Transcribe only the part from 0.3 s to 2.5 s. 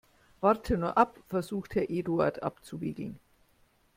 Warte nur ab, versucht Herr Eduard